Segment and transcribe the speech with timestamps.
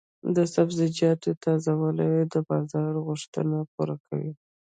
[0.35, 4.31] د سبزیجاتو تازه والي د بازار غوښتنې پوره کوي.